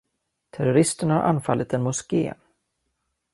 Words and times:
Terroristerna 0.51 1.13
har 1.13 1.21
anfallit 1.21 1.73
en 1.73 1.81
moské. 1.83 2.33